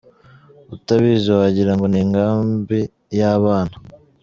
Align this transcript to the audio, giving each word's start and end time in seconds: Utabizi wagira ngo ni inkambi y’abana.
Utabizi 0.75 1.27
wagira 1.37 1.71
ngo 1.75 1.85
ni 1.89 1.99
inkambi 2.03 2.79
y’abana. 3.17 3.75